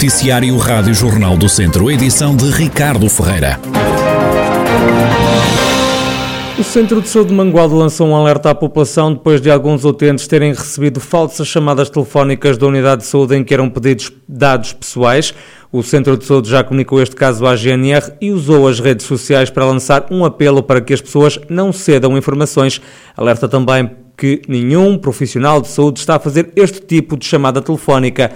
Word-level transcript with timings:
Noticiário 0.00 0.56
Rádio 0.56 0.94
Jornal 0.94 1.36
do 1.36 1.46
Centro, 1.46 1.90
edição 1.90 2.34
de 2.34 2.48
Ricardo 2.50 3.06
Ferreira. 3.10 3.60
O 6.58 6.64
Centro 6.64 7.02
de 7.02 7.08
Saúde 7.10 7.28
de 7.28 7.34
Mangualde 7.34 7.74
lançou 7.74 8.08
um 8.08 8.16
alerta 8.16 8.48
à 8.48 8.54
população 8.54 9.12
depois 9.12 9.42
de 9.42 9.50
alguns 9.50 9.84
utentes 9.84 10.26
terem 10.26 10.54
recebido 10.54 11.00
falsas 11.00 11.46
chamadas 11.46 11.90
telefónicas 11.90 12.56
da 12.56 12.66
unidade 12.66 13.02
de 13.02 13.08
saúde 13.08 13.36
em 13.36 13.44
que 13.44 13.52
eram 13.52 13.68
pedidos 13.68 14.10
dados 14.26 14.72
pessoais. 14.72 15.34
O 15.70 15.82
Centro 15.82 16.16
de 16.16 16.24
Saúde 16.24 16.48
já 16.48 16.64
comunicou 16.64 17.02
este 17.02 17.14
caso 17.14 17.46
à 17.46 17.54
GNR 17.54 18.14
e 18.22 18.32
usou 18.32 18.68
as 18.68 18.80
redes 18.80 19.04
sociais 19.04 19.50
para 19.50 19.66
lançar 19.66 20.06
um 20.10 20.24
apelo 20.24 20.62
para 20.62 20.80
que 20.80 20.94
as 20.94 21.02
pessoas 21.02 21.38
não 21.50 21.74
cedam 21.74 22.16
informações. 22.16 22.80
Alerta 23.14 23.46
também 23.46 23.90
que 24.16 24.42
nenhum 24.48 24.98
profissional 24.98 25.62
de 25.62 25.68
saúde 25.68 26.00
está 26.00 26.16
a 26.16 26.18
fazer 26.18 26.52
este 26.54 26.80
tipo 26.80 27.16
de 27.16 27.24
chamada 27.26 27.62
telefónica. 27.62 28.30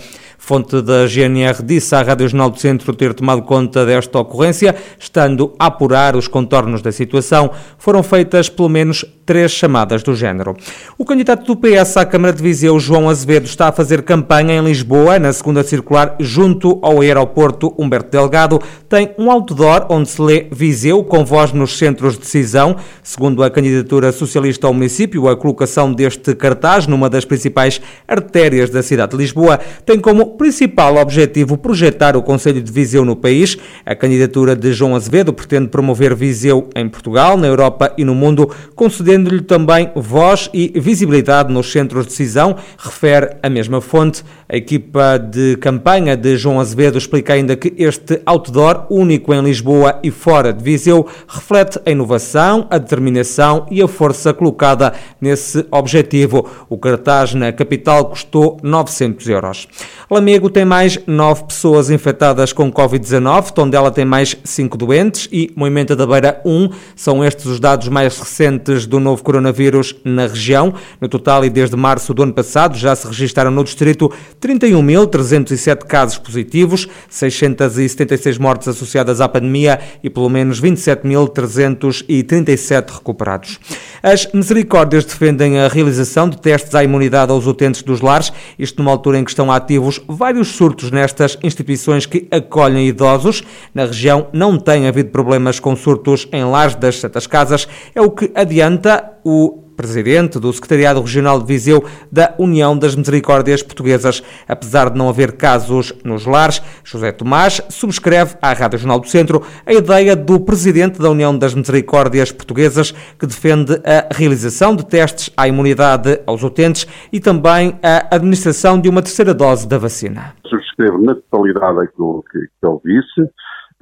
Fonte 0.44 0.82
da 0.82 1.06
GNR 1.06 1.62
disse 1.64 1.94
à 1.94 2.02
Rádio 2.02 2.28
Jornal 2.28 2.50
do 2.50 2.60
Centro 2.60 2.94
ter 2.94 3.14
tomado 3.14 3.40
conta 3.40 3.86
desta 3.86 4.18
ocorrência, 4.18 4.76
estando 4.98 5.54
a 5.58 5.68
apurar 5.68 6.14
os 6.16 6.28
contornos 6.28 6.82
da 6.82 6.92
situação. 6.92 7.50
Foram 7.78 8.02
feitas 8.02 8.50
pelo 8.50 8.68
menos 8.68 9.06
três 9.24 9.52
chamadas 9.52 10.02
do 10.02 10.14
género. 10.14 10.54
O 10.98 11.04
candidato 11.06 11.46
do 11.46 11.56
PS 11.56 11.96
à 11.96 12.04
Câmara 12.04 12.34
de 12.34 12.42
Viseu, 12.42 12.78
João 12.78 13.08
Azevedo, 13.08 13.46
está 13.46 13.68
a 13.68 13.72
fazer 13.72 14.02
campanha 14.02 14.54
em 14.54 14.62
Lisboa, 14.62 15.18
na 15.18 15.32
segunda 15.32 15.62
circular, 15.62 16.14
junto 16.20 16.78
ao 16.82 17.00
aeroporto 17.00 17.74
Humberto 17.78 18.10
Delgado. 18.10 18.60
Tem 18.86 19.14
um 19.18 19.30
outdoor 19.30 19.86
onde 19.88 20.10
se 20.10 20.20
lê 20.20 20.46
Viseu, 20.52 21.02
com 21.04 21.24
voz 21.24 21.54
nos 21.54 21.78
centros 21.78 22.14
de 22.14 22.20
decisão. 22.20 22.76
Segundo 23.02 23.42
a 23.42 23.50
candidatura 23.50 24.12
socialista 24.12 24.66
ao 24.66 24.74
município, 24.74 25.26
a 25.26 25.34
colocação 25.34 25.90
deste 25.90 26.34
cartaz 26.34 26.86
numa 26.86 27.08
das 27.08 27.24
principais 27.24 27.80
artérias 28.06 28.68
da 28.68 28.82
cidade 28.82 29.12
de 29.12 29.16
Lisboa 29.16 29.58
tem 29.86 29.98
como 29.98 30.33
principal 30.36 30.96
objetivo 30.96 31.56
projetar 31.56 32.16
o 32.16 32.22
Conselho 32.22 32.62
de 32.62 32.70
Viseu 32.70 33.04
no 33.04 33.16
país. 33.16 33.56
A 33.84 33.94
candidatura 33.94 34.54
de 34.54 34.72
João 34.72 34.94
Azevedo 34.94 35.32
pretende 35.32 35.68
promover 35.68 36.14
Viseu 36.14 36.68
em 36.74 36.88
Portugal, 36.88 37.36
na 37.36 37.46
Europa 37.46 37.92
e 37.96 38.04
no 38.04 38.14
mundo, 38.14 38.50
concedendo-lhe 38.74 39.42
também 39.42 39.90
voz 39.94 40.50
e 40.52 40.72
visibilidade 40.78 41.52
nos 41.52 41.70
centros 41.70 42.04
de 42.04 42.10
decisão, 42.10 42.56
refere 42.78 43.36
a 43.42 43.48
mesma 43.48 43.80
fonte. 43.80 44.22
A 44.48 44.56
equipa 44.56 45.18
de 45.18 45.56
campanha 45.56 46.16
de 46.16 46.36
João 46.36 46.60
Azevedo 46.60 46.98
explica 46.98 47.32
ainda 47.32 47.56
que 47.56 47.74
este 47.78 48.20
outdoor, 48.26 48.86
único 48.90 49.32
em 49.32 49.42
Lisboa 49.42 49.98
e 50.02 50.10
fora 50.10 50.52
de 50.52 50.62
Viseu, 50.62 51.06
reflete 51.26 51.80
a 51.84 51.90
inovação, 51.90 52.66
a 52.70 52.78
determinação 52.78 53.66
e 53.70 53.82
a 53.82 53.88
força 53.88 54.32
colocada 54.34 54.92
nesse 55.20 55.66
objetivo. 55.70 56.46
O 56.68 56.76
cartaz 56.76 57.34
na 57.34 57.52
capital 57.52 58.06
custou 58.06 58.58
900 58.62 59.28
euros. 59.28 59.68
Lamego 60.14 60.48
tem 60.48 60.64
mais 60.64 60.96
9 61.08 61.46
pessoas 61.46 61.90
infectadas 61.90 62.52
com 62.52 62.72
Covid-19, 62.72 63.50
Tondela 63.50 63.90
tem 63.90 64.04
mais 64.04 64.36
5 64.44 64.78
doentes 64.78 65.28
e 65.32 65.50
Moimenta 65.56 65.96
da 65.96 66.06
Beira 66.06 66.40
1. 66.44 66.70
São 66.94 67.24
estes 67.24 67.46
os 67.46 67.58
dados 67.58 67.88
mais 67.88 68.16
recentes 68.16 68.86
do 68.86 69.00
novo 69.00 69.24
coronavírus 69.24 69.96
na 70.04 70.28
região. 70.28 70.72
No 71.00 71.08
total 71.08 71.44
e 71.44 71.50
desde 71.50 71.74
março 71.74 72.14
do 72.14 72.22
ano 72.22 72.32
passado 72.32 72.76
já 72.76 72.94
se 72.94 73.08
registaram 73.08 73.50
no 73.50 73.64
distrito 73.64 74.08
31.307 74.40 75.78
casos 75.78 76.16
positivos, 76.16 76.86
676 77.10 78.38
mortes 78.38 78.68
associadas 78.68 79.20
à 79.20 79.28
pandemia 79.28 79.80
e 80.00 80.08
pelo 80.08 80.28
menos 80.28 80.60
27.337 80.60 82.92
recuperados. 82.92 83.58
As 84.00 84.28
misericórdias 84.32 85.04
defendem 85.04 85.58
a 85.58 85.66
realização 85.66 86.28
de 86.28 86.36
testes 86.36 86.76
à 86.76 86.84
imunidade 86.84 87.32
aos 87.32 87.48
utentes 87.48 87.82
dos 87.82 88.00
lares, 88.00 88.32
isto 88.56 88.78
numa 88.78 88.92
altura 88.92 89.18
em 89.18 89.24
que 89.24 89.30
estão 89.30 89.50
ativos 89.50 90.03
vários 90.08 90.48
surtos 90.48 90.90
nestas 90.90 91.38
instituições 91.42 92.06
que 92.06 92.26
acolhem 92.30 92.88
idosos. 92.88 93.42
Na 93.74 93.86
região 93.86 94.28
não 94.32 94.58
tem 94.58 94.86
havido 94.86 95.10
problemas 95.10 95.58
com 95.60 95.74
surtos 95.74 96.28
em 96.32 96.44
lares 96.44 96.74
das 96.74 97.00
Santas 97.00 97.26
Casas, 97.26 97.68
é 97.94 98.00
o 98.00 98.10
que 98.10 98.30
adianta 98.34 99.13
o 99.24 99.64
presidente 99.76 100.38
do 100.38 100.52
Secretariado 100.52 101.00
Regional 101.00 101.40
de 101.40 101.46
Viseu 101.46 101.84
da 102.10 102.34
União 102.38 102.78
das 102.78 102.94
Misericórdias 102.94 103.62
Portuguesas. 103.62 104.22
Apesar 104.48 104.90
de 104.90 104.98
não 104.98 105.08
haver 105.08 105.32
casos 105.32 105.92
nos 106.04 106.26
lares, 106.26 106.62
José 106.84 107.12
Tomás 107.12 107.60
subscreve 107.68 108.36
à 108.40 108.52
Rádio 108.52 108.78
Jornal 108.78 109.00
do 109.00 109.08
Centro 109.08 109.42
a 109.66 109.72
ideia 109.72 110.14
do 110.14 110.40
presidente 110.40 111.00
da 111.00 111.10
União 111.10 111.36
das 111.36 111.54
Misericórdias 111.54 112.30
Portuguesas 112.30 112.92
que 113.18 113.26
defende 113.26 113.80
a 113.84 114.14
realização 114.14 114.76
de 114.76 114.86
testes 114.86 115.30
à 115.36 115.48
imunidade 115.48 116.20
aos 116.26 116.42
utentes 116.42 116.86
e 117.12 117.20
também 117.20 117.78
a 117.82 118.14
administração 118.14 118.80
de 118.80 118.88
uma 118.88 119.02
terceira 119.02 119.34
dose 119.34 119.68
da 119.68 119.78
vacina. 119.78 120.34
Subscrevo 120.46 120.98
na 121.02 121.14
totalidade 121.14 121.80
aquilo 121.80 122.24
que, 122.30 122.38
que 122.38 122.66
ele 122.66 122.78
disse 122.84 123.30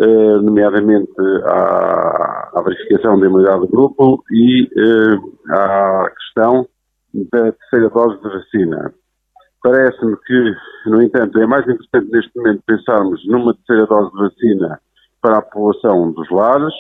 eh, 0.00 0.40
nomeadamente 0.40 1.12
à, 1.44 2.50
à, 2.54 2.62
verificação 2.62 3.20
da 3.20 3.26
imunidade 3.26 3.60
do 3.60 3.68
grupo 3.68 4.24
e 4.30 4.62
uh, 4.64 5.52
à 5.52 6.10
questão 6.10 6.66
da 7.12 7.52
terceira 7.52 7.90
dose 7.90 8.16
de 8.22 8.28
vacina. 8.30 8.94
Parece-me 9.62 10.16
que, 10.16 10.54
no 10.86 11.02
entanto, 11.02 11.38
é 11.38 11.46
mais 11.46 11.68
importante 11.68 12.10
neste 12.10 12.36
momento 12.38 12.62
pensarmos 12.66 13.22
numa 13.28 13.54
terceira 13.54 13.86
dose 13.86 14.10
de 14.12 14.18
vacina 14.18 14.80
para 15.20 15.38
a 15.38 15.42
população 15.42 16.10
dos 16.12 16.30
lares, 16.30 16.74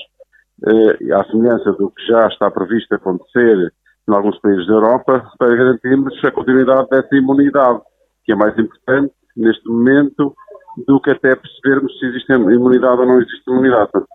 uh, 0.66 1.14
à 1.14 1.24
semelhança 1.24 1.70
do 1.72 1.90
que 1.90 2.06
já 2.06 2.26
está 2.28 2.50
previsto 2.50 2.94
acontecer 2.94 3.72
em 4.08 4.14
alguns 4.14 4.38
países 4.40 4.66
da 4.66 4.72
Europa, 4.72 5.30
para 5.38 5.54
garantirmos 5.54 6.18
a 6.24 6.30
continuidade 6.30 6.88
dessa 6.88 7.14
imunidade, 7.14 7.82
que 8.24 8.32
é 8.32 8.34
mais 8.34 8.58
importante 8.58 9.12
neste 9.36 9.68
momento 9.68 10.34
do 10.86 11.00
que 11.00 11.10
até 11.10 11.34
percebermos 11.34 11.98
se 11.98 12.06
existe 12.06 12.32
imunidade 12.32 13.00
ou 13.00 13.06
não 13.06 13.20
existe 13.20 13.42
imunidade. 13.48 13.90
Portanto, 13.92 14.08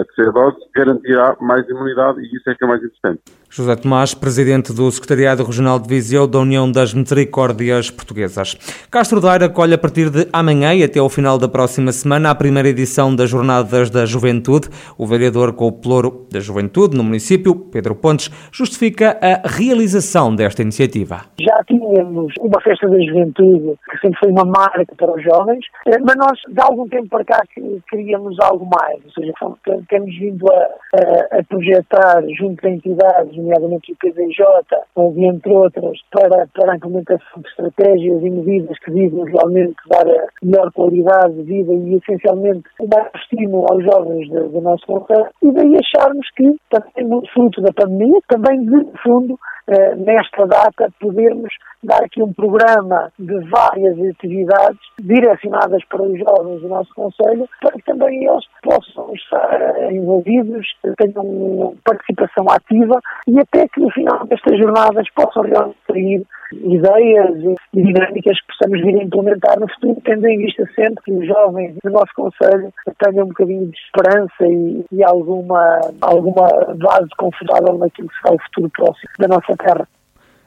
a 0.00 0.04
terceira 0.04 0.32
dose 0.32 0.56
garantirá 0.74 1.36
mais 1.40 1.68
imunidade 1.68 2.20
e 2.20 2.36
isso 2.36 2.50
é 2.50 2.54
que 2.54 2.64
é 2.64 2.66
mais 2.66 2.82
importante. 2.82 3.22
José 3.52 3.74
Tomás, 3.74 4.14
presidente 4.14 4.72
do 4.72 4.88
Secretariado 4.92 5.42
Regional 5.42 5.80
de 5.80 5.88
Viseu 5.88 6.28
da 6.28 6.38
União 6.38 6.70
das 6.70 6.94
Misericórdias 6.94 7.90
Portuguesas. 7.90 8.54
Castro 8.88 9.20
Daire 9.20 9.46
acolhe 9.46 9.74
a 9.74 9.78
partir 9.78 10.08
de 10.08 10.28
amanhã 10.32 10.72
e 10.72 10.84
até 10.84 11.00
ao 11.00 11.08
final 11.08 11.36
da 11.36 11.48
próxima 11.48 11.90
semana 11.90 12.30
a 12.30 12.34
primeira 12.36 12.68
edição 12.68 13.12
das 13.12 13.28
Jornadas 13.28 13.90
da 13.90 14.06
Juventude. 14.06 14.68
O 14.96 15.04
vereador 15.04 15.52
com 15.52 15.66
o 15.66 15.72
Ploro 15.72 16.28
da 16.30 16.38
Juventude 16.38 16.96
no 16.96 17.02
município, 17.02 17.56
Pedro 17.56 17.96
Pontes, 17.96 18.30
justifica 18.52 19.18
a 19.20 19.48
realização 19.48 20.32
desta 20.32 20.62
iniciativa. 20.62 21.22
Já 21.40 21.64
tínhamos 21.64 22.32
uma 22.38 22.60
festa 22.60 22.88
da 22.88 23.00
juventude 23.00 23.74
que 23.90 23.98
sempre 23.98 24.20
foi 24.20 24.30
uma 24.30 24.44
marca 24.44 24.94
para 24.96 25.12
os 25.12 25.24
jovens, 25.24 25.64
eh, 25.88 25.98
mas 25.98 26.14
nós 26.14 26.38
de 26.48 26.60
algum 26.60 26.88
tempo 26.88 27.08
para 27.08 27.24
cá 27.24 27.42
queríamos 27.90 28.38
algo 28.38 28.64
mais, 28.80 29.04
ou 29.04 29.10
seja, 29.10 29.32
temos 29.88 30.16
vindo 30.16 30.46
a, 30.52 30.54
a, 31.34 31.40
a 31.40 31.44
projetar 31.48 32.22
junto 32.38 32.64
a 32.64 32.70
entidades 32.70 33.39
nomeadamente 33.40 33.92
o 33.92 33.96
PDJ, 33.96 34.44
entre 35.16 35.52
outras, 35.52 35.98
para, 36.10 36.46
para 36.54 36.72
a 36.72 36.76
implementação 36.76 37.42
de 37.42 37.48
estratégias 37.48 38.22
e 38.22 38.30
medidas 38.30 38.78
que 38.78 38.90
visam 38.90 39.24
realmente 39.24 39.76
dar 39.88 40.06
a 40.08 40.26
melhor 40.42 40.72
qualidade 40.72 41.34
de 41.34 41.42
vida 41.42 41.72
e 41.72 41.94
essencialmente 41.94 42.64
mais 42.88 43.08
estímulo 43.14 43.66
aos 43.70 43.84
jovens 43.84 44.28
do, 44.28 44.60
nosso 44.60 44.86
conselho, 44.86 45.28
e 45.42 45.52
daí 45.52 45.76
acharmos 45.76 46.26
que, 46.36 46.56
também 46.70 47.26
fruto 47.32 47.60
da 47.62 47.72
pandemia, 47.72 48.18
também 48.28 48.64
de 48.64 48.86
fundo 49.02 49.38
eh, 49.68 49.94
nesta 49.94 50.46
data, 50.46 50.88
podermos 51.00 51.52
dar 51.82 52.02
aqui 52.02 52.22
um 52.22 52.32
programa 52.32 53.12
de 53.18 53.38
várias 53.48 53.98
atividades 54.10 54.80
direcionadas 54.98 55.82
para 55.84 56.02
os 56.02 56.18
jovens 56.18 56.60
do 56.60 56.68
nosso 56.68 56.92
Conselho, 56.94 57.48
para 57.60 57.72
que 57.72 57.82
também 57.84 58.26
eles 58.26 58.44
possam 58.62 59.12
estar 59.14 59.92
envolvidos, 59.92 60.66
tenham 60.98 61.74
participação 61.84 62.46
ativa 62.50 63.00
e 63.30 63.38
até 63.38 63.68
que 63.68 63.80
no 63.80 63.90
final 63.90 64.26
destas 64.26 64.58
jornadas 64.58 65.06
possam 65.14 65.42
realmente 65.42 65.78
sair 65.86 66.26
ideias 66.52 67.56
e 67.72 67.82
dinâmicas 67.82 68.40
que 68.40 68.46
possamos 68.48 68.84
vir 68.84 69.00
a 69.00 69.04
implementar 69.04 69.60
no 69.60 69.68
futuro, 69.68 70.02
tendo 70.04 70.26
em 70.26 70.38
vista 70.38 70.64
sempre 70.74 71.04
que 71.04 71.12
os 71.12 71.26
jovens 71.26 71.76
do 71.84 71.90
nosso 71.90 72.12
Conselho 72.16 72.72
tenham 72.98 73.26
um 73.26 73.28
bocadinho 73.28 73.66
de 73.66 73.78
esperança 73.78 74.46
e, 74.46 74.84
e 74.90 75.04
alguma, 75.04 75.80
alguma 76.00 76.48
base 76.74 77.08
confortável 77.16 77.78
naquilo 77.78 78.08
que 78.08 78.18
será 78.20 78.34
o 78.34 78.42
futuro 78.42 78.70
próximo 78.70 79.10
da 79.20 79.28
nossa 79.28 79.56
terra. 79.56 79.86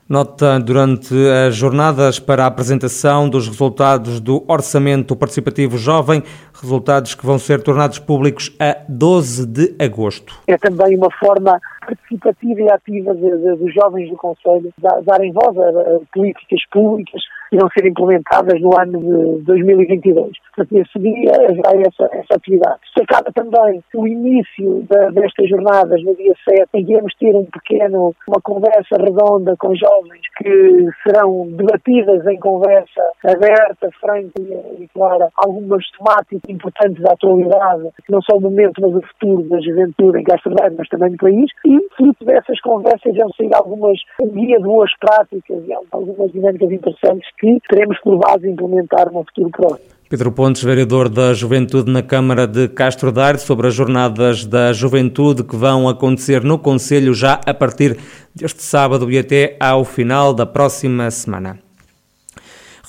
Nota 0.08 0.60
durante 0.60 1.16
as 1.48 1.56
jornadas 1.56 2.19
para 2.19 2.44
a 2.44 2.48
apresentação 2.48 3.30
dos 3.30 3.48
resultados 3.48 4.19
do 4.19 4.44
Orçamento 4.50 5.16
Participativo 5.16 5.78
Jovem, 5.78 6.22
resultados 6.54 7.16
que 7.16 7.25
vão 7.25 7.40
ser 7.40 7.63
tornados 7.63 8.00
públicos 8.00 8.54
a 8.60 8.78
12 8.90 9.48
de 9.48 9.75
agosto. 9.80 10.36
É 10.46 10.58
também 10.58 10.98
uma 10.98 11.10
forma 11.18 11.58
participativa 11.86 12.62
e 12.62 12.72
ativa 12.72 13.14
dos 13.14 13.74
jovens 13.74 14.10
do 14.10 14.18
Conselho 14.18 14.74
darem 15.06 15.32
voz 15.32 15.58
a, 15.58 16.00
políticas 16.14 16.62
públicas 16.72 17.22
irão 17.54 17.70
ser 17.70 17.88
implementadas 17.88 18.60
no 18.60 18.72
ano 18.80 19.00
de 19.38 19.44
2022. 19.44 20.32
Portanto, 20.56 20.78
esse 20.78 21.00
dia 21.00 21.32
haverá 21.32 21.82
essa, 21.82 22.10
essa 22.12 22.36
atividade. 22.36 22.80
Destacada 22.84 23.32
também 23.32 23.84
o 23.94 24.08
início 24.08 24.84
da, 24.90 25.10
destas 25.12 25.50
jornadas 25.50 26.04
no 26.04 26.16
dia 26.16 26.34
7, 26.44 26.68
em 26.74 26.86
que 26.86 26.94
iremos 26.94 27.14
ter 27.16 27.36
um 27.36 27.46
pequeno, 27.46 28.16
uma 28.28 28.42
conversa 28.42 28.98
redonda 28.98 29.56
com 29.58 29.76
jovens 29.76 30.22
que 30.38 30.90
serão 31.04 31.48
debatidas 31.52 32.26
em 32.28 32.40
conversa 32.40 33.02
aberta, 33.24 33.90
franca 34.00 34.42
e, 34.80 34.88
clara, 34.94 35.30
algumas 35.38 35.86
temáticas 35.92 36.42
importantes 36.50 37.02
da 37.04 37.14
atualidade, 37.14 37.90
não 38.10 38.22
só 38.22 38.38
o 38.38 38.42
momento, 38.42 38.82
mas 38.82 38.96
o 38.96 39.02
futuro 39.02 39.44
da 39.50 39.60
juventude 39.62 40.20
em 40.20 40.24
Castro 40.24 40.54
mas 40.78 40.90
também 40.90 41.12
no 41.12 41.18
país. 41.18 41.52
E, 41.66 41.73
fruto 41.96 42.25
dessas 42.25 42.60
conversas, 42.62 43.16
vão 43.16 43.30
sair 43.38 43.54
algumas 43.54 43.98
guia 44.34 44.58
de 44.58 44.64
boas 44.64 44.92
práticas 45.00 45.64
e 45.68 45.74
algumas 45.92 46.31
dinâmicas 46.31 46.72
interessantes 46.72 47.30
que 47.40 47.60
teremos 47.70 48.00
por 48.00 48.18
base 48.18 48.50
implementar 48.50 49.12
no 49.12 49.24
futuro 49.24 49.50
próximo. 49.50 49.94
Pedro 50.10 50.31
Pontes, 50.31 50.64
vereador 50.64 51.10
da 51.10 51.34
Juventude 51.34 51.92
na 51.92 52.04
Câmara 52.04 52.46
de 52.46 52.68
Castro 52.68 53.12
Daire, 53.12 53.40
sobre 53.40 53.68
as 53.68 53.74
jornadas 53.74 54.46
da 54.46 54.72
juventude 54.72 55.44
que 55.44 55.56
vão 55.56 55.90
acontecer 55.90 56.44
no 56.44 56.60
Conselho 56.60 57.16
já 57.16 57.40
a 57.46 57.54
partir 57.54 57.98
deste 58.36 58.62
sábado 58.62 59.10
e 59.10 59.18
até 59.18 59.58
ao 59.60 59.84
final 59.84 60.31
da 60.31 60.46
próxima 60.46 61.10
semana. 61.10 61.62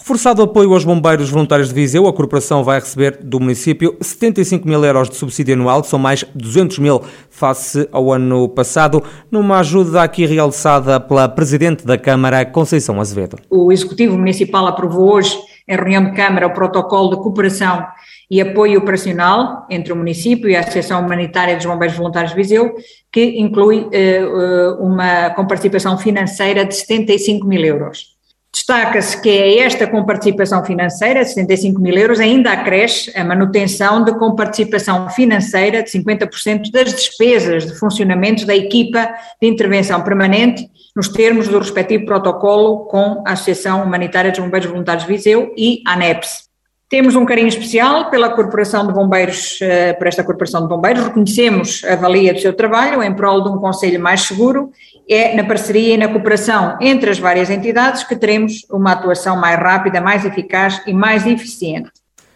Reforçado 0.05 0.43
o 0.43 0.45
apoio 0.45 0.71
aos 0.75 0.85
bombeiros 0.85 1.31
voluntários 1.31 1.69
de 1.69 1.75
Viseu, 1.75 2.07
a 2.07 2.13
corporação 2.13 2.63
vai 2.63 2.79
receber 2.79 3.21
do 3.23 3.41
município 3.41 3.97
75 4.03 4.69
mil 4.69 4.85
euros 4.85 5.09
de 5.09 5.17
subsídio 5.17 5.55
anual, 5.55 5.81
que 5.81 5.89
são 5.89 5.99
mais 5.99 6.27
200 6.35 6.79
mil 6.79 7.01
face 7.31 7.89
ao 7.91 8.13
ano 8.13 8.47
passado, 8.51 9.03
numa 9.31 9.61
ajuda 9.61 10.03
aqui 10.03 10.27
realçada 10.27 11.01
pela 11.01 11.27
Presidente 11.27 11.87
da 11.87 11.97
Câmara, 11.97 12.45
Conceição 12.45 13.01
Azevedo. 13.01 13.39
O 13.49 13.73
Executivo 13.73 14.19
Municipal 14.19 14.67
aprovou 14.67 15.15
hoje, 15.15 15.39
em 15.67 15.75
reunião 15.75 16.05
de 16.05 16.13
Câmara, 16.13 16.49
o 16.49 16.53
protocolo 16.53 17.09
de 17.09 17.23
cooperação 17.23 17.87
e 18.31 18.43
apoio 18.43 18.81
operacional 18.81 19.67
entre 19.71 19.91
o 19.91 19.97
município 19.97 20.51
e 20.51 20.55
a 20.55 20.61
Associação 20.61 21.01
Humanitária 21.01 21.57
dos 21.57 21.65
Bombeiros 21.65 21.97
Voluntários 21.97 22.33
de 22.33 22.37
Viseu, 22.37 22.75
que 23.11 23.41
inclui 23.41 23.79
uh, 23.79 24.85
uma 24.85 25.31
comparticipação 25.31 25.97
financeira 25.97 26.63
de 26.67 26.75
75 26.75 27.47
mil 27.47 27.65
euros. 27.65 28.14
Destaca-se 28.55 29.21
que 29.21 29.29
é 29.29 29.59
esta 29.59 29.85
comparticipação 29.85 30.65
financeira 30.65 31.25
de 31.25 31.31
75 31.31 31.81
mil 31.81 31.93
euros 31.97 32.21
ainda 32.21 32.53
acresce 32.53 33.11
a 33.19 33.25
manutenção 33.25 34.05
de 34.05 34.17
comparticipação 34.17 35.11
financeira 35.11 35.83
de 35.83 35.91
50% 35.91 36.71
das 36.71 36.95
despesas 36.95 37.67
de 37.67 37.77
funcionamento 37.77 38.47
da 38.47 38.55
equipa 38.55 39.13
de 39.43 39.49
intervenção 39.49 40.01
permanente 40.03 40.71
nos 40.95 41.09
termos 41.09 41.49
do 41.49 41.59
respectivo 41.59 42.07
protocolo 42.07 42.85
com 42.85 43.25
a 43.27 43.33
Associação 43.33 43.83
Humanitária 43.83 44.31
dos 44.31 44.39
Bombeiros 44.39 44.71
Voluntários 44.71 45.05
Viseu 45.05 45.53
e 45.59 45.83
a 45.85 45.95
ANEPS. 45.95 46.54
Temos 46.95 47.17
um 47.17 47.25
carinho 47.25 47.49
especial 47.49 48.09
pela 48.09 48.29
Corporação 48.29 48.87
de 48.87 48.93
Bombeiros, 48.93 49.59
eh, 49.61 49.95
por 49.95 50.07
esta 50.07 50.23
Corporação 50.23 50.63
de 50.63 50.69
Bombeiros, 50.69 51.03
reconhecemos 51.03 51.83
a 51.83 51.97
valia 51.97 52.33
do 52.33 52.39
seu 52.39 52.53
trabalho 52.53 53.03
em 53.03 53.13
prol 53.13 53.43
de 53.43 53.49
um 53.49 53.59
Conselho 53.59 54.01
mais 54.01 54.21
seguro, 54.21 54.71
é 55.11 55.35
na 55.35 55.43
parceria 55.43 55.95
e 55.95 55.97
na 55.97 56.07
cooperação 56.07 56.79
entre 56.81 57.11
as 57.11 57.19
várias 57.19 57.51
entidades 57.51 58.05
que 58.05 58.15
teremos 58.15 58.65
uma 58.71 58.93
atuação 58.93 59.37
mais 59.37 59.59
rápida, 59.59 60.01
mais 60.01 60.25
eficaz 60.25 60.81
e 60.87 60.95
mais 60.95 61.27
eficiente. 61.27 61.91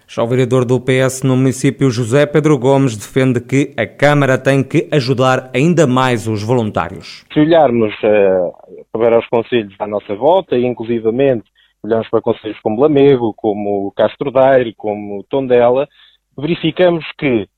Já 0.09 0.25
o 0.25 0.27
vereador 0.27 0.65
do 0.65 0.81
PS 0.81 1.23
no 1.23 1.37
município, 1.37 1.89
José 1.89 2.27
Pedro 2.27 2.59
Gomes, 2.59 2.97
defende 2.97 3.41
que 3.41 3.73
a 3.77 3.87
Câmara 3.87 4.37
tem 4.37 4.65
que 4.65 4.89
ajudar 4.91 5.51
ainda 5.55 5.87
mais 5.87 6.27
os 6.27 6.43
voluntários. 6.43 7.25
Se 7.33 7.39
olharmos 7.39 7.95
uh, 8.03 8.53
para 8.91 9.21
os 9.21 9.27
conselhos 9.29 9.77
à 9.79 9.87
nossa 9.87 10.17
volta, 10.17 10.57
e 10.57 10.67
inclusivamente 10.67 11.45
olhamos 11.83 12.09
para 12.09 12.21
conselhos 12.21 12.59
como 12.61 12.81
Lamego, 12.81 13.35
como 13.35 13.93
Castro 13.93 14.31
Daire, 14.31 14.75
como 14.75 15.25
Tondela, 15.25 15.89
verificamos 16.37 17.05
que 17.19 17.49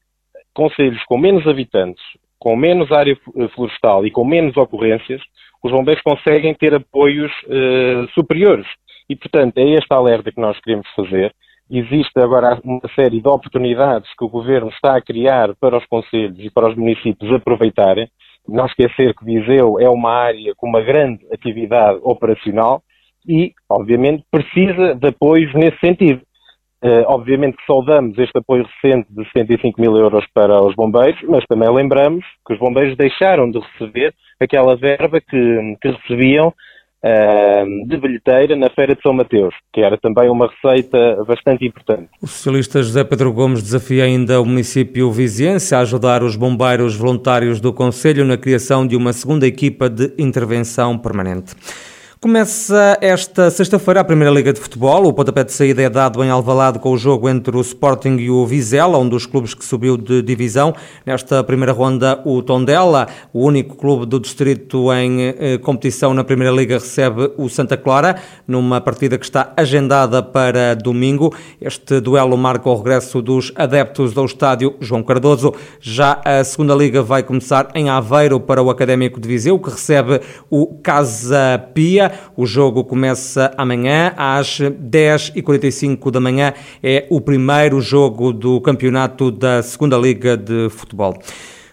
conselhos 0.55 1.03
com 1.05 1.19
menos 1.19 1.47
habitantes, 1.47 2.03
com 2.39 2.57
menos 2.57 2.91
área 2.91 3.17
florestal 3.55 4.07
e 4.07 4.11
com 4.11 4.25
menos 4.25 4.57
ocorrências, 4.57 5.21
os 5.63 5.71
bombeiros 5.71 6.03
conseguem 6.03 6.55
ter 6.55 6.75
apoios 6.75 7.31
uh, 7.45 8.09
superiores. 8.15 8.67
E, 9.09 9.17
portanto, 9.17 9.59
é 9.59 9.75
este 9.75 9.93
alerta 9.93 10.33
que 10.33 10.41
nós 10.41 10.59
queremos 10.61 10.89
fazer. 10.95 11.35
Existe 11.71 12.19
agora 12.19 12.59
uma 12.65 12.81
série 12.95 13.21
de 13.21 13.29
oportunidades 13.29 14.09
que 14.19 14.25
o 14.25 14.29
Governo 14.29 14.71
está 14.71 14.97
a 14.97 15.03
criar 15.03 15.55
para 15.61 15.77
os 15.77 15.87
conselhos 15.87 16.39
e 16.39 16.51
para 16.51 16.69
os 16.69 16.77
municípios 16.77 17.33
aproveitarem. 17.33 18.09
Não 18.49 18.67
esquecer 18.67 19.15
que 19.15 19.25
Viseu 19.25 19.79
é 19.79 19.89
uma 19.89 20.11
área 20.11 20.55
com 20.57 20.69
uma 20.69 20.81
grande 20.81 21.25
atividade 21.33 22.01
operacional 22.03 22.83
e, 23.27 23.53
obviamente, 23.69 24.25
precisa 24.31 24.95
de 24.95 25.09
apoios 25.09 25.53
nesse 25.55 25.79
sentido. 25.79 26.23
Uh, 26.83 27.05
obviamente 27.09 27.59
que 27.67 28.23
este 28.23 28.39
apoio 28.39 28.67
recente 28.83 29.07
de 29.11 29.23
75 29.33 29.79
mil 29.79 29.95
euros 29.99 30.25
para 30.33 30.63
os 30.63 30.75
bombeiros, 30.75 31.21
mas 31.29 31.45
também 31.47 31.71
lembramos 31.71 32.25
que 32.47 32.55
os 32.55 32.59
bombeiros 32.59 32.97
deixaram 32.97 33.51
de 33.51 33.59
receber 33.59 34.15
aquela 34.41 34.75
verba 34.77 35.21
que, 35.21 35.77
que 35.79 35.91
recebiam 35.91 36.49
uh, 36.49 37.87
de 37.87 37.97
bilheteira 37.99 38.57
na 38.57 38.71
Feira 38.71 38.95
de 38.95 39.03
São 39.03 39.13
Mateus, 39.13 39.55
que 39.73 39.83
era 39.83 39.99
também 39.99 40.31
uma 40.31 40.49
receita 40.49 41.23
bastante 41.27 41.67
importante. 41.67 42.09
O 42.23 42.27
socialista 42.27 42.83
José 42.83 43.05
Pedro 43.05 43.31
Gomes 43.31 43.63
desafia 43.63 44.05
ainda 44.05 44.41
o 44.41 44.47
município 44.47 45.11
viziense 45.11 45.75
a 45.75 45.81
ajudar 45.81 46.23
os 46.23 46.35
bombeiros 46.35 46.97
voluntários 46.97 47.61
do 47.61 47.75
Conselho 47.75 48.25
na 48.25 48.39
criação 48.39 48.87
de 48.87 48.97
uma 48.97 49.13
segunda 49.13 49.47
equipa 49.47 49.91
de 49.91 50.15
intervenção 50.19 50.97
permanente. 50.97 51.55
Começa 52.23 52.99
esta 53.01 53.51
sexta-feira 53.51 54.01
a 54.01 54.05
Primeira 54.05 54.31
Liga 54.31 54.53
de 54.53 54.61
Futebol. 54.61 55.07
O 55.07 55.13
pontapé 55.15 55.43
de 55.43 55.55
saída 55.55 55.81
é 55.81 55.89
dado 55.89 56.23
em 56.23 56.29
Alvalade 56.29 56.79
com 56.79 56.93
o 56.93 56.99
jogo 56.99 57.31
entre 57.31 57.57
o 57.57 57.63
Sporting 57.63 58.17
e 58.19 58.29
o 58.29 58.45
Vizela, 58.45 58.99
um 58.99 59.09
dos 59.09 59.25
clubes 59.25 59.55
que 59.55 59.65
subiu 59.65 59.97
de 59.97 60.21
divisão. 60.21 60.75
Nesta 61.07 61.43
primeira 61.43 61.73
ronda, 61.73 62.21
o 62.27 62.43
Tondela, 62.43 63.09
o 63.33 63.43
único 63.47 63.75
clube 63.75 64.05
do 64.05 64.21
distrito 64.21 64.93
em 64.93 65.29
eh, 65.29 65.59
competição 65.63 66.13
na 66.13 66.23
Primeira 66.23 66.55
Liga, 66.55 66.75
recebe 66.75 67.33
o 67.39 67.49
Santa 67.49 67.79
Clara, 67.79 68.17
numa 68.47 68.83
partida 68.83 69.17
que 69.17 69.25
está 69.25 69.55
agendada 69.57 70.23
para 70.23 70.75
domingo. 70.75 71.35
Este 71.59 72.01
duelo 72.01 72.37
marca 72.37 72.69
o 72.69 72.77
regresso 72.77 73.23
dos 73.23 73.51
adeptos 73.57 74.15
ao 74.19 74.27
estádio 74.27 74.77
João 74.79 75.03
Cardoso. 75.03 75.55
Já 75.81 76.21
a 76.23 76.45
Segunda 76.45 76.75
Liga 76.75 77.03
vai 77.03 77.23
começar 77.23 77.71
em 77.75 77.89
Aveiro 77.89 78.39
para 78.39 78.63
o 78.63 78.69
Académico 78.69 79.19
de 79.19 79.27
Viseu, 79.27 79.59
que 79.59 79.71
recebe 79.71 80.21
o 80.51 80.67
Casa 80.83 81.65
Pia. 81.73 82.10
O 82.37 82.47
jogo 82.47 82.85
começa 82.85 83.53
amanhã 83.57 84.13
às 84.17 84.61
10h45 84.61 86.11
da 86.11 86.21
manhã. 86.21 86.53
É 86.83 87.07
o 87.11 87.21
primeiro 87.21 87.81
jogo 87.81 88.33
do 88.33 88.61
campeonato 88.61 89.31
da 89.31 89.63
Segunda 89.63 89.97
Liga 89.97 90.37
de 90.37 90.69
Futebol. 90.71 91.19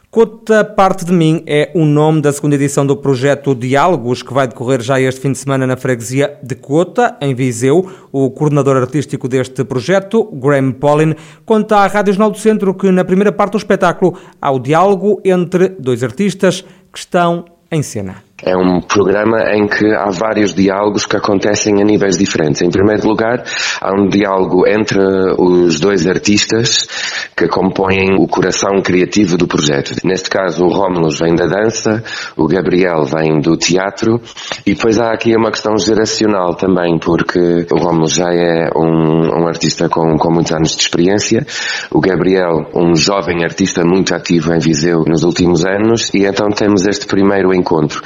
Cota 0.09 0.63
Parte 0.63 1.05
de 1.05 1.11
Mim 1.11 1.43
é 1.45 1.69
o 1.75 1.85
nome 1.85 2.21
da 2.21 2.31
segunda 2.31 2.55
edição 2.55 2.87
do 2.87 2.95
projeto 2.95 3.53
Diálogos, 3.53 4.23
que 4.23 4.33
vai 4.33 4.47
decorrer 4.47 4.81
já 4.81 4.99
este 4.99 5.19
fim 5.19 5.33
de 5.33 5.37
semana 5.37 5.67
na 5.67 5.75
freguesia 5.75 6.39
de 6.41 6.55
Cota, 6.55 7.17
em 7.19 7.35
Viseu. 7.35 7.87
O 8.11 8.31
coordenador 8.31 8.77
artístico 8.77 9.27
deste 9.27 9.65
projeto, 9.65 10.23
Graham 10.33 10.71
Paulin, 10.71 11.13
conta 11.45 11.77
à 11.77 11.87
Rádio 11.87 12.13
Jornal 12.13 12.31
do 12.31 12.37
Centro 12.39 12.73
que 12.73 12.89
na 12.89 13.03
primeira 13.03 13.33
parte 13.33 13.51
do 13.51 13.57
espetáculo 13.57 14.17
há 14.41 14.49
o 14.49 14.59
diálogo 14.59 15.21
entre 15.25 15.69
dois 15.69 16.01
artistas 16.01 16.61
que 16.91 16.97
estão 16.97 17.43
em 17.69 17.83
cena. 17.83 18.26
É 18.43 18.55
um 18.55 18.81
programa 18.81 19.51
em 19.55 19.67
que 19.67 19.91
há 19.95 20.11
vários 20.11 20.53
diálogos 20.53 21.07
que 21.07 21.17
acontecem 21.17 21.81
a 21.81 21.83
níveis 21.83 22.19
diferentes. 22.19 22.61
Em 22.61 22.69
primeiro 22.69 23.07
lugar, 23.07 23.43
há 23.81 23.99
um 23.99 24.07
diálogo 24.07 24.67
entre 24.67 24.99
os 25.39 25.79
dois 25.79 26.05
artistas 26.05 26.87
que 27.35 27.47
compõem 27.47 28.15
o 28.15 28.27
coração 28.27 28.79
criativo 28.83 29.37
do 29.37 29.47
projeto. 29.47 29.95
Neste 30.03 30.29
caso, 30.29 30.65
o 30.65 30.69
Rómulo 30.69 31.09
vem 31.09 31.33
da 31.33 31.47
dança, 31.47 32.03
o 32.35 32.47
Gabriel 32.47 33.05
vem 33.05 33.39
do 33.41 33.57
teatro 33.57 34.21
e 34.65 34.75
depois 34.75 34.99
há 34.99 35.11
aqui 35.11 35.35
uma 35.35 35.49
questão 35.49 35.75
geracional 35.75 36.53
também, 36.53 36.99
porque 36.99 37.65
o 37.71 37.77
Rómulo 37.77 38.07
já 38.07 38.31
é 38.31 38.69
um, 38.75 39.41
um 39.41 39.47
artista 39.47 39.89
com, 39.89 40.15
com 40.15 40.31
muitos 40.31 40.51
anos 40.51 40.75
de 40.75 40.83
experiência, 40.83 41.45
o 41.89 41.99
Gabriel, 41.99 42.69
um 42.75 42.95
jovem 42.95 43.43
artista 43.43 43.83
muito 43.83 44.13
ativo 44.13 44.53
em 44.53 44.59
Viseu 44.59 45.03
nos 45.07 45.23
últimos 45.23 45.65
anos 45.65 46.11
e 46.13 46.25
então 46.25 46.49
temos 46.49 46.85
este 46.85 47.07
primeiro 47.07 47.51
encontro. 47.51 48.01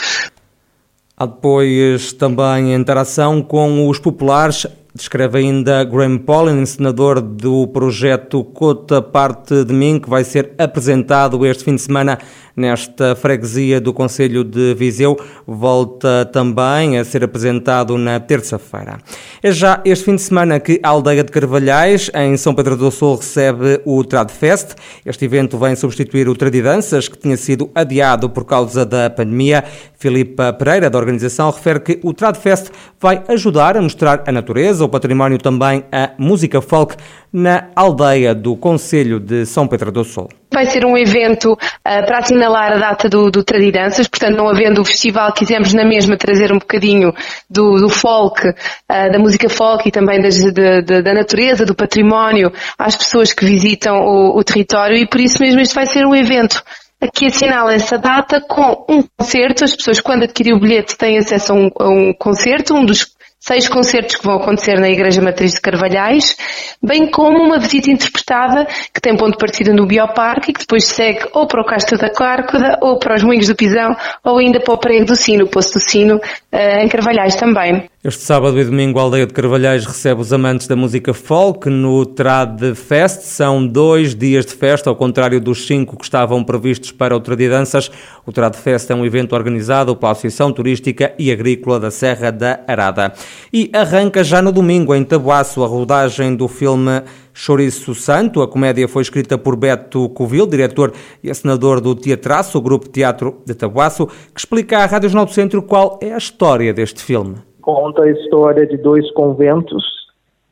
Há 1.21 1.27
depois 1.27 2.13
também 2.13 2.73
interação 2.73 3.43
com 3.43 3.87
os 3.87 3.99
populares, 3.99 4.65
descreve 4.91 5.37
ainda 5.37 5.83
Graham 5.83 6.17
Paulin, 6.17 6.59
encenador 6.59 7.21
do 7.21 7.67
projeto 7.67 8.43
Cota 8.43 9.03
Parte 9.03 9.63
de 9.63 9.71
Mim, 9.71 9.99
que 9.99 10.09
vai 10.09 10.23
ser 10.23 10.55
apresentado 10.57 11.45
este 11.45 11.63
fim 11.63 11.75
de 11.75 11.81
semana 11.83 12.17
nesta 12.55 13.15
freguesia 13.15 13.79
do 13.79 13.93
Conselho 13.93 14.43
de 14.43 14.73
Viseu, 14.73 15.17
volta 15.45 16.29
também 16.31 16.97
a 16.97 17.03
ser 17.03 17.23
apresentado 17.23 17.97
na 17.97 18.19
terça-feira. 18.19 18.99
É 19.41 19.51
já 19.51 19.81
este 19.85 20.05
fim 20.05 20.15
de 20.15 20.21
semana 20.21 20.59
que 20.59 20.79
a 20.83 20.89
aldeia 20.89 21.23
de 21.23 21.31
Carvalhais, 21.31 22.09
em 22.13 22.35
São 22.37 22.53
Pedro 22.53 22.75
do 22.77 22.91
Sul, 22.91 23.15
recebe 23.15 23.81
o 23.85 24.03
Tradfest. 24.03 24.75
Este 25.05 25.25
evento 25.25 25.57
vem 25.57 25.75
substituir 25.75 26.27
o 26.27 26.35
Tradidanças, 26.35 27.07
que 27.07 27.17
tinha 27.17 27.37
sido 27.37 27.69
adiado 27.73 28.29
por 28.29 28.45
causa 28.45 28.85
da 28.85 29.09
pandemia. 29.09 29.63
Filipa 29.97 30.51
Pereira, 30.53 30.89
da 30.89 30.97
organização, 30.97 31.51
refere 31.51 31.79
que 31.79 31.99
o 32.03 32.13
Tradfest 32.13 32.69
vai 32.99 33.23
ajudar 33.27 33.77
a 33.77 33.81
mostrar 33.81 34.23
a 34.25 34.31
natureza, 34.31 34.83
o 34.83 34.89
património 34.89 35.37
também 35.37 35.83
a 35.91 36.11
música 36.17 36.61
folk 36.61 36.95
na 37.31 37.69
aldeia 37.75 38.33
do 38.33 38.55
Conselho 38.55 39.19
de 39.19 39.45
São 39.45 39.67
Pedro 39.67 39.91
do 39.91 40.03
Sul. 40.03 40.40
Vai 40.51 40.65
ser 40.65 40.85
um 40.85 40.97
evento 40.97 41.53
uh, 41.53 41.57
para 41.83 42.19
assinalar 42.19 42.73
a 42.73 42.77
data 42.77 43.07
do, 43.07 43.31
do 43.31 43.43
Tradidanças, 43.43 44.07
portanto, 44.07 44.35
não 44.35 44.49
havendo 44.49 44.81
o 44.81 44.85
festival, 44.85 45.31
quisemos 45.33 45.73
na 45.73 45.85
mesma 45.85 46.17
trazer 46.17 46.51
um 46.51 46.59
bocadinho 46.59 47.13
do, 47.49 47.79
do 47.79 47.89
folk, 47.89 48.47
uh, 48.47 48.53
da 48.87 49.17
música 49.17 49.49
folk 49.49 49.87
e 49.87 49.91
também 49.91 50.21
das, 50.21 50.35
de, 50.35 50.81
de, 50.81 51.01
da 51.01 51.13
natureza, 51.13 51.65
do 51.65 51.73
património 51.75 52.51
às 52.77 52.95
pessoas 52.95 53.31
que 53.33 53.45
visitam 53.45 53.97
o, 53.99 54.37
o 54.37 54.43
território 54.43 54.97
e 54.97 55.07
por 55.07 55.21
isso 55.21 55.41
mesmo 55.41 55.61
este 55.61 55.73
vai 55.73 55.85
ser 55.85 56.05
um 56.05 56.15
evento 56.15 56.63
que 57.09 57.25
assinala 57.25 57.73
essa 57.73 57.97
data 57.97 58.41
com 58.41 58.85
um 58.87 59.03
concerto. 59.17 59.63
As 59.63 59.75
pessoas, 59.75 59.99
quando 59.99 60.23
adquirem 60.23 60.53
o 60.53 60.59
bilhete, 60.59 60.97
têm 60.97 61.17
acesso 61.17 61.53
a 61.53 61.55
um, 61.55 61.71
a 61.79 61.89
um 61.89 62.13
concerto, 62.13 62.75
um 62.75 62.85
dos 62.85 63.07
seis 63.41 63.67
concertos 63.67 64.17
que 64.17 64.23
vão 64.25 64.35
acontecer 64.35 64.79
na 64.79 64.87
Igreja 64.87 65.19
Matriz 65.19 65.53
de 65.53 65.61
Carvalhais, 65.61 66.37
bem 66.81 67.09
como 67.09 67.39
uma 67.39 67.57
visita 67.57 67.89
interpretada 67.89 68.67
que 68.93 69.01
tem 69.01 69.17
ponto 69.17 69.31
de 69.31 69.39
partida 69.39 69.73
no 69.73 69.87
Bioparque 69.87 70.51
e 70.51 70.53
que 70.53 70.59
depois 70.59 70.85
segue 70.85 71.27
ou 71.33 71.47
para 71.47 71.61
o 71.61 71.65
Castro 71.65 71.97
da 71.97 72.11
Cárcoda, 72.11 72.77
ou 72.81 72.99
para 72.99 73.15
os 73.15 73.23
Moinhos 73.23 73.47
do 73.47 73.55
Pisão, 73.55 73.95
ou 74.23 74.37
ainda 74.37 74.59
para 74.59 74.73
o 74.75 74.77
Prego 74.77 75.05
do 75.05 75.15
Sino, 75.15 75.45
o 75.45 75.49
Poço 75.49 75.73
do 75.73 75.79
Sino, 75.79 76.21
eh, 76.51 76.83
em 76.83 76.87
Carvalhais 76.87 77.35
também. 77.35 77.89
Este 78.03 78.23
sábado 78.23 78.59
e 78.59 78.65
domingo 78.65 78.97
a 78.97 79.03
aldeia 79.03 79.27
de 79.27 79.33
Carvalhais 79.33 79.85
recebe 79.85 80.21
os 80.21 80.33
amantes 80.33 80.65
da 80.65 80.75
música 80.75 81.13
folk 81.13 81.69
no 81.69 82.03
Trad 82.03 82.73
Fest. 82.73 83.21
São 83.21 83.67
dois 83.67 84.15
dias 84.15 84.43
de 84.43 84.53
festa, 84.53 84.89
ao 84.89 84.95
contrário 84.95 85.39
dos 85.39 85.67
cinco 85.67 85.95
que 85.95 86.03
estavam 86.03 86.43
previstos 86.43 86.91
para 86.91 87.15
o 87.15 87.19
Tradidanças. 87.19 87.91
O 88.25 88.31
Trad 88.31 88.55
Fest 88.55 88.89
é 88.89 88.95
um 88.95 89.05
evento 89.05 89.35
organizado 89.35 89.95
pela 89.95 90.13
Associação 90.13 90.51
Turística 90.51 91.13
e 91.19 91.31
Agrícola 91.31 91.79
da 91.79 91.91
Serra 91.91 92.31
da 92.31 92.61
Arada. 92.67 93.13
E 93.53 93.69
arranca 93.71 94.23
já 94.23 94.41
no 94.41 94.51
domingo, 94.51 94.95
em 94.95 95.03
Tabuaço, 95.03 95.63
a 95.63 95.67
rodagem 95.67 96.35
do 96.35 96.47
filme 96.47 97.03
Chouriço 97.35 97.93
Santo. 97.93 98.41
A 98.41 98.47
comédia 98.47 98.87
foi 98.87 99.03
escrita 99.03 99.37
por 99.37 99.55
Beto 99.55 100.09
Covil, 100.09 100.47
diretor 100.47 100.91
e 101.23 101.29
assinador 101.29 101.79
do 101.79 101.93
Teatraço, 101.93 102.57
o 102.57 102.61
grupo 102.61 102.89
Teatro 102.89 103.43
de 103.45 103.53
Tabuaço, 103.53 104.07
que 104.07 104.39
explica 104.39 104.79
à 104.79 104.87
Rádio 104.87 105.07
Jornal 105.07 105.27
do 105.27 105.33
Centro 105.33 105.61
qual 105.61 105.99
é 106.01 106.11
a 106.11 106.17
história 106.17 106.73
deste 106.73 107.03
filme 107.03 107.50
conta 107.61 108.03
a 108.03 108.11
história 108.11 108.65
de 108.65 108.77
dois 108.77 109.09
conventos 109.11 109.83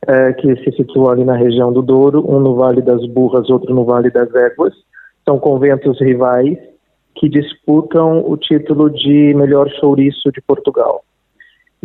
é, 0.06 0.32
que 0.32 0.56
se 0.56 0.72
situam 0.76 1.10
ali 1.10 1.24
na 1.24 1.36
região 1.36 1.72
do 1.72 1.82
Douro, 1.82 2.24
um 2.26 2.40
no 2.40 2.54
Vale 2.54 2.80
das 2.80 3.04
Burras, 3.06 3.50
outro 3.50 3.74
no 3.74 3.84
Vale 3.84 4.10
das 4.10 4.32
Éguas. 4.34 4.74
São 5.28 5.38
conventos 5.38 6.00
rivais 6.00 6.58
que 7.14 7.28
disputam 7.28 8.24
o 8.26 8.36
título 8.36 8.88
de 8.88 9.34
melhor 9.34 9.68
chouriço 9.78 10.32
de 10.32 10.40
Portugal. 10.40 11.04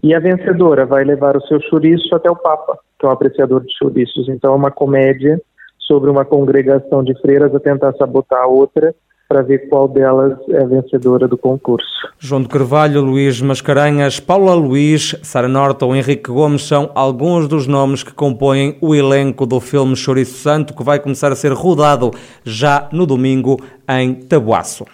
E 0.01 0.13
a 0.13 0.19
vencedora 0.19 0.85
vai 0.85 1.03
levar 1.03 1.35
o 1.35 1.41
seu 1.41 1.59
chouriço 1.61 2.15
até 2.15 2.29
o 2.29 2.35
Papa, 2.35 2.77
que 2.99 3.05
é 3.05 3.09
um 3.09 3.11
apreciador 3.11 3.61
de 3.65 3.77
chouriços. 3.77 4.29
Então 4.29 4.53
é 4.53 4.55
uma 4.55 4.71
comédia 4.71 5.41
sobre 5.79 6.09
uma 6.09 6.23
congregação 6.23 7.03
de 7.03 7.19
freiras 7.21 7.53
a 7.53 7.59
tentar 7.59 7.93
sabotar 7.93 8.43
a 8.43 8.47
outra 8.47 8.95
para 9.27 9.41
ver 9.41 9.67
qual 9.69 9.87
delas 9.87 10.37
é 10.49 10.65
vencedora 10.65 11.27
do 11.27 11.37
concurso. 11.37 11.87
João 12.19 12.41
de 12.41 12.47
Carvalho, 12.47 13.01
Luís 13.01 13.41
Mascarenhas, 13.41 14.19
Paula 14.19 14.53
Luís, 14.53 15.15
Sara 15.23 15.47
Norton 15.47 15.87
ou 15.87 15.95
Henrique 15.95 16.31
Gomes 16.31 16.63
são 16.63 16.91
alguns 16.93 17.47
dos 17.47 17.67
nomes 17.67 18.03
que 18.03 18.13
compõem 18.13 18.77
o 18.81 18.93
elenco 18.93 19.45
do 19.45 19.59
filme 19.59 19.95
Chouriço 19.95 20.37
Santo, 20.37 20.73
que 20.73 20.83
vai 20.83 20.99
começar 20.99 21.31
a 21.31 21.35
ser 21.35 21.51
rodado 21.51 22.11
já 22.43 22.87
no 22.91 23.05
domingo 23.05 23.57
em 23.87 24.13
Tabuaço. 24.13 24.85